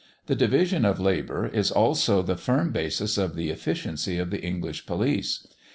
[0.25, 4.87] The division of labour is also the firm basis of the efficiency of the English
[4.87, 5.45] police.